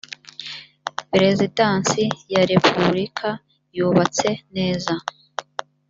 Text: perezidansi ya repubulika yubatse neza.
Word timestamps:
perezidansi 1.11 2.03
ya 2.33 2.41
repubulika 2.51 3.29
yubatse 3.75 4.29
neza. 4.55 4.93